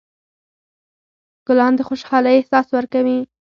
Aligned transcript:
ګلان 1.47 1.73
د 1.77 1.81
خوشحالۍ 1.87 2.33
احساس 2.37 2.67
ورکوي. 2.73 3.17